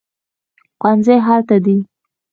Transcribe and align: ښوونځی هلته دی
ښوونځی 0.79 1.17
هلته 1.27 1.55
دی 1.65 1.77